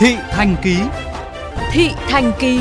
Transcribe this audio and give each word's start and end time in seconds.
Thị 0.00 0.16
Thành 0.30 0.56
Ký 0.62 0.76
Thị 1.72 1.90
Thành 2.08 2.32
Ký 2.38 2.60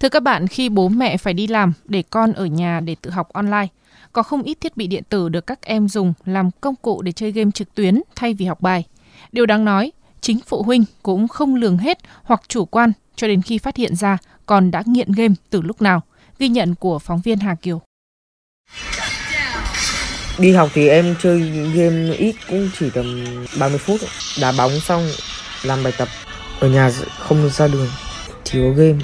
Thưa 0.00 0.08
các 0.08 0.22
bạn, 0.22 0.46
khi 0.46 0.68
bố 0.68 0.88
mẹ 0.88 1.16
phải 1.16 1.34
đi 1.34 1.46
làm 1.46 1.72
để 1.84 2.02
con 2.10 2.32
ở 2.32 2.46
nhà 2.46 2.80
để 2.80 2.96
tự 3.02 3.10
học 3.10 3.28
online, 3.32 3.66
có 4.12 4.22
không 4.22 4.42
ít 4.42 4.60
thiết 4.60 4.76
bị 4.76 4.86
điện 4.86 5.02
tử 5.08 5.28
được 5.28 5.46
các 5.46 5.62
em 5.62 5.88
dùng 5.88 6.14
làm 6.24 6.50
công 6.60 6.74
cụ 6.76 7.02
để 7.02 7.12
chơi 7.12 7.32
game 7.32 7.50
trực 7.50 7.74
tuyến 7.74 8.00
thay 8.16 8.34
vì 8.34 8.46
học 8.46 8.60
bài. 8.60 8.84
Điều 9.32 9.46
đáng 9.46 9.64
nói, 9.64 9.92
chính 10.20 10.38
phụ 10.46 10.62
huynh 10.62 10.84
cũng 11.02 11.28
không 11.28 11.54
lường 11.54 11.78
hết 11.78 11.98
hoặc 12.22 12.42
chủ 12.48 12.64
quan 12.64 12.92
cho 13.16 13.28
đến 13.28 13.42
khi 13.42 13.58
phát 13.58 13.76
hiện 13.76 13.96
ra 13.96 14.18
con 14.46 14.70
đã 14.70 14.82
nghiện 14.86 15.12
game 15.12 15.34
từ 15.50 15.62
lúc 15.62 15.82
nào. 15.82 16.00
Ghi 16.38 16.48
nhận 16.48 16.74
của 16.74 16.98
phóng 16.98 17.20
viên 17.20 17.38
Hà 17.38 17.54
Kiều. 17.54 17.80
Đi 20.38 20.52
học 20.52 20.68
thì 20.74 20.88
em 20.88 21.14
chơi 21.22 21.40
game 21.74 22.16
ít 22.16 22.34
cũng 22.48 22.70
chỉ 22.78 22.90
tầm 22.90 23.24
30 23.58 23.78
phút. 23.78 24.00
Đá 24.40 24.52
bóng 24.58 24.80
xong 24.80 25.08
làm 25.62 25.82
bài 25.82 25.92
tập. 25.98 26.08
Ở 26.60 26.68
nhà 26.68 26.90
không 27.18 27.50
ra 27.50 27.68
đường 27.68 27.88
Chỉ 28.44 28.58
có 28.62 28.70
game. 28.70 28.98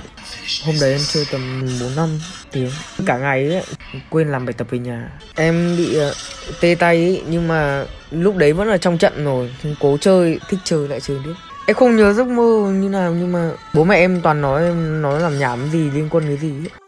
Hôm 0.65 0.75
đấy 0.81 0.93
em 0.93 1.01
chơi 1.13 1.25
tầm 1.33 1.69
4 1.81 1.97
năm 1.97 2.21
tiếng. 2.53 2.71
Cả 3.07 3.19
ngày 3.19 3.53
ấy, 3.53 3.63
quên 4.11 4.33
làm 4.33 4.47
bài 4.47 4.53
tập 4.53 4.67
về 4.71 4.79
nhà. 4.79 5.11
Em 5.35 5.77
bị 5.77 5.95
ờ, 5.95 6.15
tê 6.61 6.77
tay 6.79 6.97
ấy, 6.97 7.23
nhưng 7.29 7.49
mà 7.49 7.85
lúc 8.11 8.37
đấy 8.37 8.53
vẫn 8.53 8.69
là 8.69 8.77
trong 8.77 8.99
trận 8.99 9.25
rồi. 9.25 9.55
Cố 9.81 9.97
chơi, 10.01 10.39
thích 10.49 10.61
chơi 10.65 10.89
lại 10.89 11.01
chơi 11.01 11.17
tiếp. 11.25 11.35
Em 11.67 11.77
không 11.77 11.97
nhớ 11.97 12.13
giấc 12.13 12.27
mơ 12.27 12.73
như 12.73 12.89
nào 12.89 13.15
nhưng 13.15 13.33
mà 13.33 13.51
bố 13.75 13.85
mẹ 13.85 13.97
em 13.97 14.21
toàn 14.21 14.41
nói 14.41 14.65
em 14.65 15.03
nói 15.03 15.21
làm 15.21 15.39
nhảm 15.39 15.71
gì 15.73 15.91
liên 15.91 16.09
quan 16.11 16.29
đến 16.29 16.39
gì 16.39 16.51
ấy. 16.51 16.88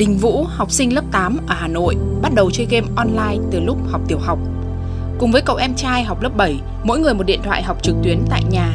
Đình 0.00 0.16
Vũ, 0.16 0.44
học 0.48 0.70
sinh 0.70 0.94
lớp 0.94 1.04
8 1.12 1.38
ở 1.46 1.54
Hà 1.54 1.68
Nội, 1.68 1.96
bắt 2.22 2.32
đầu 2.34 2.50
chơi 2.50 2.66
game 2.70 2.86
online 2.96 3.36
từ 3.50 3.60
lúc 3.60 3.78
học 3.90 4.00
tiểu 4.08 4.18
học. 4.18 4.38
Cùng 5.18 5.32
với 5.32 5.42
cậu 5.42 5.56
em 5.56 5.74
trai 5.74 6.04
học 6.04 6.22
lớp 6.22 6.36
7, 6.36 6.60
mỗi 6.84 6.98
người 6.98 7.14
một 7.14 7.22
điện 7.26 7.40
thoại 7.44 7.62
học 7.62 7.82
trực 7.82 7.94
tuyến 8.02 8.18
tại 8.30 8.42
nhà. 8.50 8.72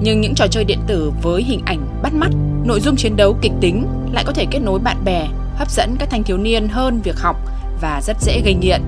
Nhưng 0.00 0.20
những 0.20 0.34
trò 0.34 0.46
chơi 0.50 0.64
điện 0.64 0.78
tử 0.86 1.12
với 1.22 1.42
hình 1.42 1.62
ảnh 1.66 1.86
bắt 2.02 2.14
mắt, 2.14 2.28
nội 2.64 2.80
dung 2.80 2.96
chiến 2.96 3.16
đấu 3.16 3.36
kịch 3.42 3.52
tính 3.60 3.86
lại 4.12 4.24
có 4.26 4.32
thể 4.32 4.46
kết 4.50 4.58
nối 4.58 4.78
bạn 4.78 5.04
bè, 5.04 5.28
hấp 5.56 5.70
dẫn 5.70 5.96
các 5.98 6.08
thanh 6.10 6.22
thiếu 6.22 6.36
niên 6.36 6.68
hơn 6.68 7.00
việc 7.04 7.16
học 7.18 7.36
và 7.80 8.00
rất 8.06 8.16
dễ 8.20 8.40
gây 8.44 8.54
nghiện. 8.54 8.82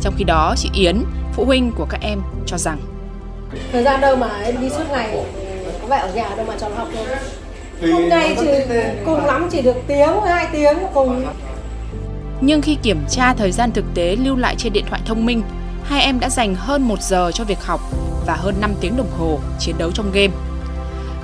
Trong 0.00 0.14
khi 0.16 0.24
đó, 0.24 0.54
chị 0.56 0.70
Yến, 0.74 1.02
phụ 1.32 1.44
huynh 1.44 1.72
của 1.76 1.86
các 1.90 2.00
em 2.00 2.20
cho 2.46 2.58
rằng 2.58 2.78
Thời 3.72 3.82
gian 3.82 4.00
đâu 4.00 4.16
mà 4.16 4.28
em 4.44 4.60
đi 4.60 4.70
suốt 4.70 4.84
ngày, 4.90 5.24
có 5.82 5.86
vẻ 5.88 5.96
ở 5.96 6.14
nhà 6.14 6.28
đâu 6.36 6.46
mà 6.48 6.54
cho 6.60 6.68
học 6.76 6.88
thôi 6.94 7.06
một 7.80 8.00
ngày 8.08 8.36
chỉ 8.40 8.46
cùng 9.04 9.26
lắm 9.26 9.48
chỉ 9.52 9.62
được 9.62 9.76
tiếng 9.86 10.20
hai 10.26 10.46
tiếng 10.52 10.76
cùng 10.94 11.26
nhưng 12.40 12.62
khi 12.62 12.76
kiểm 12.82 13.00
tra 13.10 13.34
thời 13.34 13.52
gian 13.52 13.72
thực 13.72 13.84
tế 13.94 14.16
lưu 14.16 14.36
lại 14.36 14.54
trên 14.58 14.72
điện 14.72 14.84
thoại 14.88 15.00
thông 15.04 15.26
minh 15.26 15.42
hai 15.84 16.02
em 16.02 16.20
đã 16.20 16.30
dành 16.30 16.54
hơn 16.54 16.82
một 16.82 17.02
giờ 17.02 17.30
cho 17.34 17.44
việc 17.44 17.62
học 17.62 17.80
và 18.26 18.36
hơn 18.36 18.54
5 18.60 18.74
tiếng 18.80 18.96
đồng 18.96 19.10
hồ 19.18 19.38
chiến 19.58 19.74
đấu 19.78 19.90
trong 19.92 20.12
game. 20.12 20.32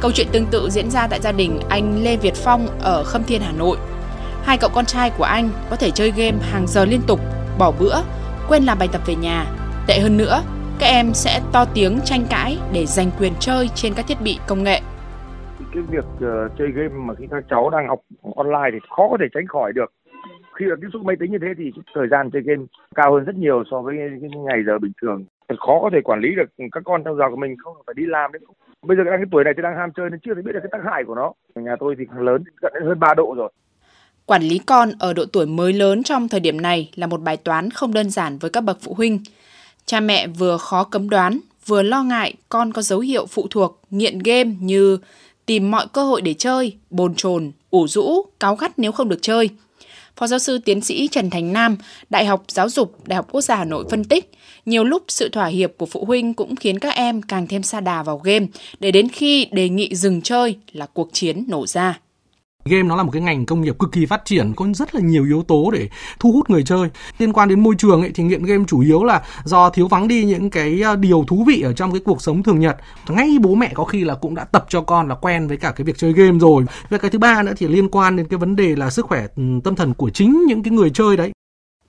Câu 0.00 0.10
chuyện 0.12 0.27
tương 0.32 0.47
tự 0.47 0.70
diễn 0.70 0.91
ra 0.91 1.06
tại 1.06 1.20
gia 1.20 1.32
đình 1.32 1.60
anh 1.69 2.02
Lê 2.05 2.16
Việt 2.16 2.34
Phong 2.34 2.69
ở 2.80 3.05
Khâm 3.05 3.25
Thiên, 3.25 3.42
Hà 3.42 3.52
Nội. 3.52 3.77
Hai 4.44 4.58
cậu 4.58 4.70
con 4.70 4.86
trai 4.86 5.10
của 5.10 5.25
anh 5.25 5.50
có 5.70 5.77
thể 5.77 5.91
chơi 5.91 6.10
game 6.10 6.36
hàng 6.50 6.66
giờ 6.66 6.84
liên 6.84 7.02
tục, 7.06 7.20
bỏ 7.58 7.72
bữa, 7.78 7.97
quên 8.48 8.64
làm 8.64 8.78
bài 8.78 8.88
tập 8.92 9.00
về 9.06 9.14
nhà. 9.14 9.47
Tệ 9.86 10.00
hơn 10.00 10.16
nữa, 10.16 10.42
các 10.78 10.86
em 10.86 11.14
sẽ 11.14 11.41
to 11.52 11.64
tiếng 11.64 12.00
tranh 12.05 12.27
cãi 12.30 12.58
để 12.72 12.86
giành 12.86 13.10
quyền 13.19 13.32
chơi 13.41 13.69
trên 13.75 13.94
các 13.94 14.06
thiết 14.06 14.20
bị 14.20 14.38
công 14.47 14.64
nghệ 14.64 14.80
cái 15.74 15.83
việc 15.83 16.05
uh, 16.14 16.52
chơi 16.58 16.70
game 16.72 16.94
mà 16.94 17.14
khi 17.14 17.27
các 17.30 17.44
cháu 17.50 17.70
đang 17.70 17.88
học 17.88 18.00
online 18.36 18.70
thì 18.72 18.78
khó 18.97 19.08
có 19.10 19.16
thể 19.20 19.27
tránh 19.34 19.47
khỏi 19.47 19.72
được. 19.72 19.92
Khi 20.55 20.64
là 20.64 20.77
tiếp 20.80 20.88
xúc 20.92 21.02
máy 21.05 21.16
tính 21.20 21.33
như 21.33 21.38
thế 21.38 21.48
thì 21.58 21.72
thời 21.94 22.08
gian 22.08 22.30
chơi 22.30 22.42
game 22.42 22.62
cao 22.94 23.12
hơn 23.12 23.24
rất 23.24 23.36
nhiều 23.36 23.64
so 23.70 23.82
với 23.82 23.97
cái 23.98 24.30
ngày 24.30 24.62
giờ 24.66 24.78
bình 24.78 24.92
thường. 25.02 25.25
Thật 25.48 25.56
khó 25.58 25.78
có 25.82 25.91
thể 25.92 26.00
quản 26.05 26.20
lý 26.20 26.28
được 26.36 26.66
các 26.72 26.82
con 26.84 27.05
trong 27.05 27.16
giờ 27.16 27.25
của 27.30 27.36
mình 27.36 27.56
không 27.58 27.77
phải 27.86 27.94
đi 27.97 28.06
làm 28.06 28.32
đấy 28.32 28.41
bây 28.84 28.97
giờ 28.97 29.04
đang 29.04 29.19
cái 29.19 29.26
tuổi 29.31 29.44
này 29.44 29.54
thì 29.56 29.62
đang 29.62 29.76
ham 29.76 29.91
chơi 29.97 30.10
nên 30.10 30.20
chưa 30.25 30.34
thể 30.34 30.42
biết 30.42 30.53
được 30.53 30.60
cái 30.62 30.69
tác 30.72 30.91
hại 30.91 31.04
của 31.06 31.15
nó. 31.15 31.32
Nhà 31.54 31.76
tôi 31.81 31.94
thì 31.98 32.04
lớn 32.19 32.44
gần 32.62 32.72
đến 32.75 32.82
hơn 32.88 33.00
3 33.00 33.15
độ 33.15 33.34
rồi. 33.36 33.50
Quản 34.26 34.42
lý 34.42 34.59
con 34.59 34.91
ở 34.98 35.12
độ 35.12 35.25
tuổi 35.32 35.47
mới 35.47 35.72
lớn 35.72 36.03
trong 36.03 36.28
thời 36.28 36.41
điểm 36.41 36.60
này 36.60 36.91
là 36.94 37.06
một 37.06 37.21
bài 37.22 37.36
toán 37.36 37.71
không 37.71 37.94
đơn 37.94 38.10
giản 38.10 38.38
với 38.38 38.50
các 38.50 38.60
bậc 38.60 38.78
phụ 38.81 38.94
huynh. 38.94 39.21
Cha 39.86 40.00
mẹ 40.00 40.26
vừa 40.26 40.56
khó 40.56 40.84
cấm 40.84 41.10
đoán, 41.10 41.38
vừa 41.66 41.82
lo 41.82 42.03
ngại 42.03 42.34
con 42.48 42.72
có 42.72 42.82
dấu 42.82 43.00
hiệu 43.00 43.26
phụ 43.26 43.47
thuộc, 43.50 43.81
nghiện 43.91 44.19
game 44.19 44.50
như 44.60 44.98
tìm 45.47 45.71
mọi 45.71 45.87
cơ 45.93 46.05
hội 46.05 46.22
để 46.22 46.34
chơi, 46.34 46.77
bồn 46.91 47.15
chồn, 47.15 47.53
ủ 47.71 47.88
rũ, 47.88 48.22
cáu 48.41 48.56
gắt 48.56 48.78
nếu 48.78 48.93
không 48.93 49.09
được 49.09 49.19
chơi. 49.22 49.49
Phó 50.16 50.27
giáo 50.27 50.38
sư 50.38 50.59
tiến 50.59 50.81
sĩ 50.81 51.09
Trần 51.09 51.31
Thành 51.31 51.53
Nam, 51.53 51.77
Đại 52.10 52.27
học 52.27 52.44
Giáo 52.49 52.69
dục, 52.69 53.09
Đại 53.09 53.16
học 53.16 53.28
Quốc 53.32 53.41
gia 53.41 53.56
Hà 53.56 53.65
Nội 53.65 53.84
phân 53.91 54.04
tích, 54.04 54.31
nhiều 54.66 54.84
lúc 54.84 55.03
sự 55.09 55.28
thỏa 55.28 55.47
hiệp 55.47 55.72
của 55.78 55.87
phụ 55.87 56.04
huynh 56.04 56.34
cũng 56.34 56.56
khiến 56.56 56.78
các 56.78 56.94
em 56.94 57.22
càng 57.22 57.47
thêm 57.47 57.62
sa 57.62 57.81
đà 57.81 58.03
vào 58.03 58.19
game, 58.19 58.47
để 58.81 58.91
đến 58.91 59.09
khi 59.09 59.47
đề 59.53 59.69
nghị 59.69 59.94
dừng 59.94 60.22
chơi 60.22 60.56
là 60.72 60.87
cuộc 60.87 61.09
chiến 61.12 61.44
nổ 61.49 61.66
ra. 61.66 61.99
Game 62.64 62.82
nó 62.82 62.97
là 62.97 63.02
một 63.02 63.10
cái 63.10 63.22
ngành 63.22 63.47
công 63.47 63.60
nghiệp 63.60 63.78
cực 63.78 63.92
kỳ 63.92 64.06
phát 64.06 64.22
triển, 64.25 64.52
có 64.56 64.66
rất 64.75 64.94
là 64.94 65.00
nhiều 65.00 65.25
yếu 65.25 65.42
tố 65.42 65.70
để 65.70 65.88
thu 66.20 66.32
hút 66.32 66.50
người 66.50 66.62
chơi. 66.62 66.88
Liên 67.19 67.32
quan 67.32 67.48
đến 67.48 67.60
môi 67.60 67.75
trường 67.78 68.00
ấy, 68.00 68.10
thì 68.14 68.25
nghiện 68.25 68.42
game 68.44 68.64
chủ 68.69 68.80
yếu 68.80 69.04
là 69.04 69.22
do 69.44 69.70
thiếu 69.70 69.88
vắng 69.88 70.08
đi 70.08 70.25
những 70.25 70.50
cái 70.50 70.80
ờ, 70.80 70.97
điều 70.97 71.24
thú 71.28 71.44
vị 71.47 71.60
ở 71.60 71.72
trong 71.72 71.92
cái 71.92 72.00
cuộc 72.04 72.22
sống 72.22 72.42
thường 72.42 72.60
nhật. 72.60 72.76
Ngay 73.08 73.28
bố 73.41 73.54
mẹ 73.54 73.70
có 73.74 73.84
khi 73.84 74.04
là 74.04 74.14
cũng 74.14 74.34
đã 74.34 74.44
tập 74.44 74.66
cho 74.69 74.80
con 74.80 75.08
là 75.08 75.14
quen 75.14 75.48
với 75.48 75.56
cả 75.56 75.72
cái 75.76 75.84
việc 75.84 75.98
chơi 75.98 76.12
game 76.12 76.38
rồi. 76.38 76.64
Và 76.88 76.98
cái 76.98 77.10
thứ 77.10 77.19
ba 77.19 77.42
nữa 77.42 77.53
thì 77.56 77.69
liên 77.69 77.88
quan 77.88 78.16
đến 78.16 78.26
cái 78.28 78.38
vấn 78.38 78.56
đề 78.56 78.76
là 78.76 78.91
sức 78.91 79.06
khỏe 79.06 79.26
ừ, 79.36 79.42
tâm 79.64 79.76
thần 79.76 79.94
của 79.94 80.10
chính 80.10 80.44
những 80.47 80.62
cái 80.62 80.70
người 80.70 80.91
chơi 80.91 81.16
đấy. 81.16 81.30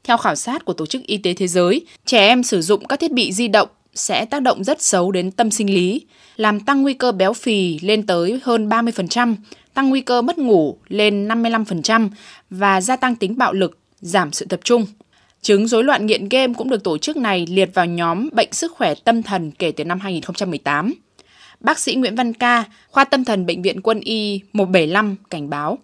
Theo 0.04 0.18
khảo 0.18 0.36
sát 0.36 0.66
của 0.66 0.74
Tổ 0.74 0.86
chức 0.86 1.04
Y 1.04 1.18
tế 1.18 1.34
Thế 1.34 1.48
giới, 1.48 1.86
trẻ 2.06 2.28
em 2.28 2.44
sử 2.44 2.62
dụng 2.62 2.86
các 2.86 3.00
thiết 3.00 3.12
bị 3.12 3.32
di 3.34 3.48
động 3.48 3.68
sẽ 3.96 4.26
tác 4.26 4.42
động 4.42 4.64
rất 4.64 4.82
xấu 4.82 5.12
đến 5.12 5.32
tâm 5.32 5.52
sinh 5.52 5.74
lý, 5.74 6.06
làm 6.36 6.60
tăng 6.60 6.82
nguy 6.82 6.94
cơ 6.94 7.12
béo 7.12 7.34
phì 7.34 7.80
lên 7.80 8.06
tới 8.06 8.40
hơn 8.44 8.70
30%, 8.70 9.36
tăng 9.74 9.90
nguy 9.90 10.02
cơ 10.02 10.22
mất 10.22 10.38
ngủ 10.38 10.78
lên 10.88 11.28
55% 11.28 12.10
và 12.50 12.82
gia 12.82 12.96
tăng 12.96 13.16
tính 13.16 13.38
bạo 13.38 13.54
lực, 13.54 13.78
giảm 14.00 14.32
sự 14.32 14.46
tập 14.46 14.60
trung. 14.64 14.86
Chứng 15.42 15.68
rối 15.68 15.84
loạn 15.84 16.06
nghiện 16.06 16.30
game 16.30 16.54
cũng 16.58 16.70
được 16.70 16.84
tổ 16.84 16.98
chức 16.98 17.18
này 17.18 17.46
liệt 17.50 17.70
vào 17.74 17.86
nhóm 17.86 18.30
bệnh 18.32 18.54
sức 18.54 18.72
khỏe 18.72 18.94
tâm 18.96 19.24
thần 19.24 19.52
kể 19.52 19.72
từ 19.72 19.84
năm 19.84 20.00
2018. 20.00 20.94
Bác 21.60 21.80
sĩ 21.80 21.96
Nguyễn 21.96 22.16
Văn 22.16 22.34
Ca, 22.34 22.64
khoa 22.88 23.04
tâm 23.04 23.26
thần 23.26 23.46
Bệnh 23.46 23.62
viện 23.62 23.82
Quân 23.82 24.00
y 24.00 24.42
175 24.54 25.16
cảnh 25.30 25.50
báo. 25.50 25.78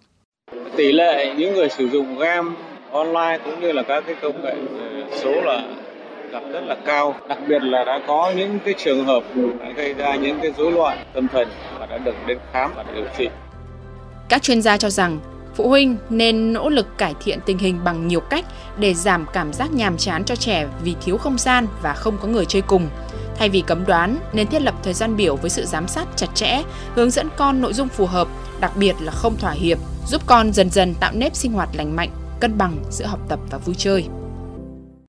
Tỷ 0.76 0.92
lệ 0.92 1.34
những 1.38 1.54
người 1.54 1.68
sử 1.68 1.88
dụng 1.88 2.18
game 2.18 2.50
online 2.90 3.38
cũng 3.44 3.60
như 3.60 3.72
là 3.72 3.82
các 3.82 4.04
cái 4.06 4.14
công 4.22 4.42
nghệ 4.42 4.54
ờ, 4.80 5.18
số 5.22 5.32
là 5.32 5.62
gặp 6.32 6.42
rất 6.52 6.60
là 6.64 6.76
cao 6.86 7.14
đặc 7.28 7.38
biệt 7.48 7.62
là 7.62 7.84
đã 7.84 8.00
có 8.06 8.32
những 8.36 8.58
cái 8.64 8.74
trường 8.78 9.04
hợp 9.04 9.22
đã 9.60 9.70
gây 9.76 9.94
ra 9.94 10.14
những 10.14 10.38
cái 10.42 10.52
rối 10.58 10.72
loạn 10.72 10.98
tâm 11.14 11.28
thần 11.28 11.48
và 11.78 11.86
đã 11.86 11.98
được 11.98 12.14
đến 12.26 12.38
khám 12.52 12.72
và 12.76 12.84
điều 12.94 13.04
trị 13.18 13.28
các 14.28 14.42
chuyên 14.42 14.62
gia 14.62 14.76
cho 14.76 14.90
rằng 14.90 15.20
phụ 15.54 15.68
huynh 15.68 15.96
nên 16.10 16.52
nỗ 16.52 16.68
lực 16.68 16.98
cải 16.98 17.14
thiện 17.24 17.38
tình 17.46 17.58
hình 17.58 17.84
bằng 17.84 18.08
nhiều 18.08 18.20
cách 18.20 18.44
để 18.78 18.94
giảm 18.94 19.26
cảm 19.32 19.52
giác 19.52 19.72
nhàm 19.72 19.96
chán 19.96 20.24
cho 20.24 20.36
trẻ 20.36 20.66
vì 20.84 20.94
thiếu 21.04 21.18
không 21.18 21.38
gian 21.38 21.66
và 21.82 21.94
không 21.94 22.18
có 22.22 22.28
người 22.28 22.44
chơi 22.44 22.62
cùng. 22.62 22.88
Thay 23.36 23.48
vì 23.48 23.62
cấm 23.66 23.86
đoán, 23.86 24.16
nên 24.32 24.46
thiết 24.46 24.62
lập 24.62 24.74
thời 24.82 24.94
gian 24.94 25.16
biểu 25.16 25.36
với 25.36 25.50
sự 25.50 25.64
giám 25.66 25.88
sát 25.88 26.08
chặt 26.16 26.26
chẽ, 26.34 26.62
hướng 26.94 27.10
dẫn 27.10 27.28
con 27.36 27.60
nội 27.60 27.72
dung 27.72 27.88
phù 27.88 28.06
hợp, 28.06 28.28
đặc 28.60 28.72
biệt 28.76 28.94
là 29.00 29.12
không 29.12 29.36
thỏa 29.36 29.50
hiệp, 29.50 29.78
giúp 30.06 30.22
con 30.26 30.52
dần 30.52 30.70
dần 30.70 30.94
tạo 30.94 31.12
nếp 31.14 31.34
sinh 31.34 31.52
hoạt 31.52 31.68
lành 31.72 31.96
mạnh, 31.96 32.10
cân 32.40 32.58
bằng 32.58 32.76
giữa 32.90 33.06
học 33.06 33.20
tập 33.28 33.38
và 33.50 33.58
vui 33.58 33.74
chơi. 33.78 34.08